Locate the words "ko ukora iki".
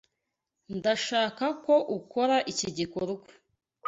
1.63-2.67